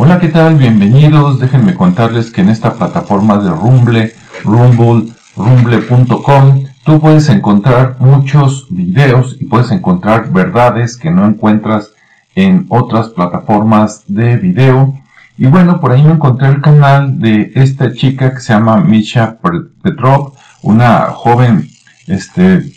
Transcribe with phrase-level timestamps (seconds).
[0.00, 0.54] Hola, ¿qué tal?
[0.54, 1.40] Bienvenidos.
[1.40, 9.36] Déjenme contarles que en esta plataforma de Rumble, Rumble, rumble.com, tú puedes encontrar muchos videos
[9.40, 11.90] y puedes encontrar verdades que no encuentras
[12.36, 14.94] en otras plataformas de video.
[15.36, 19.38] Y bueno, por ahí me encontré el canal de esta chica que se llama Misha
[19.82, 21.68] Petrov, una joven,
[22.06, 22.72] este,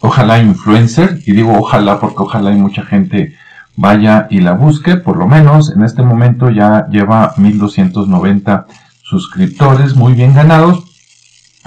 [0.00, 3.36] ojalá influencer, y digo ojalá porque ojalá hay mucha gente
[3.78, 8.66] vaya y la busque, por lo menos en este momento ya lleva 1290
[9.02, 10.84] suscriptores muy bien ganados.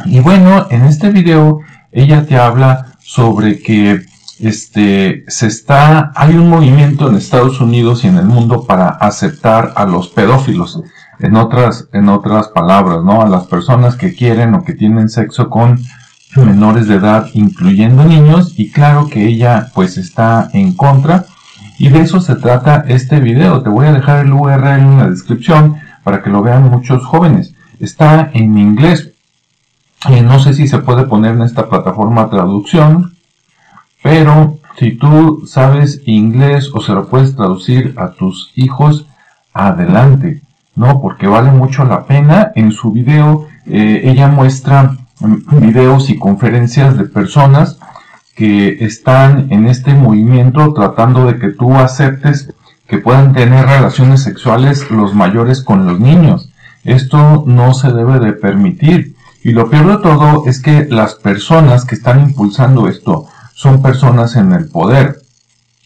[0.05, 1.59] Y bueno, en este video
[1.91, 4.05] ella te habla sobre que
[4.39, 9.71] este se está hay un movimiento en Estados Unidos y en el mundo para aceptar
[9.77, 10.81] a los pedófilos.
[11.19, 13.21] En otras en otras palabras, ¿no?
[13.21, 15.79] A las personas que quieren o que tienen sexo con
[16.35, 21.25] menores de edad, incluyendo niños, y claro que ella pues está en contra
[21.81, 23.63] y de eso se trata este video.
[23.63, 27.55] Te voy a dejar el URL en la descripción para que lo vean muchos jóvenes.
[27.79, 29.13] Está en inglés.
[30.07, 33.15] y no sé si se puede poner en esta plataforma traducción,
[34.03, 39.07] pero si tú sabes inglés o se lo puedes traducir a tus hijos,
[39.51, 40.43] adelante,
[40.75, 41.01] ¿no?
[41.01, 42.51] Porque vale mucho la pena.
[42.53, 47.79] En su video eh, ella muestra mm, videos y conferencias de personas
[48.41, 52.51] que están en este movimiento tratando de que tú aceptes
[52.87, 56.49] que puedan tener relaciones sexuales los mayores con los niños.
[56.83, 59.15] Esto no se debe de permitir.
[59.43, 64.35] Y lo peor de todo es que las personas que están impulsando esto son personas
[64.35, 65.21] en el poder,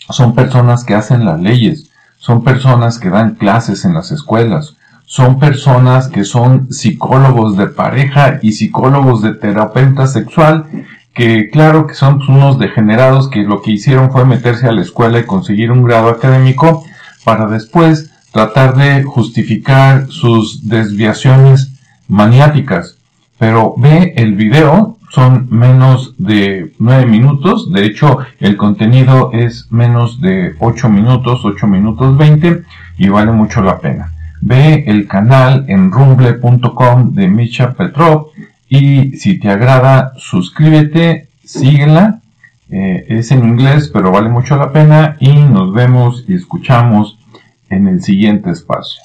[0.09, 1.89] son personas que hacen las leyes,
[2.19, 8.39] son personas que dan clases en las escuelas, son personas que son psicólogos de pareja
[8.41, 10.67] y psicólogos de terapeuta sexual
[11.15, 15.17] que claro que son unos degenerados que lo que hicieron fue meterse a la escuela
[15.17, 16.83] y conseguir un grado académico
[17.23, 21.71] para después tratar de justificar sus desviaciones
[22.09, 22.97] maniáticas.
[23.39, 30.19] Pero ve el video, son menos de 9 minutos, de hecho el contenido es menos
[30.19, 32.63] de 8 minutos, 8 minutos 20
[32.97, 34.11] y vale mucho la pena.
[34.41, 38.31] Ve el canal en rumble.com de Misha Petrov
[38.69, 42.21] y si te agrada, suscríbete, síguela.
[42.69, 45.17] Eh, es en inglés, pero vale mucho la pena.
[45.19, 47.19] Y nos vemos y escuchamos
[47.69, 49.01] en el siguiente espacio.